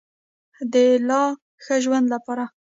د 0.73 0.75
لا 1.09 1.23
ښه 1.63 1.75
ژوند 1.83 2.05
لپاره. 2.13 2.45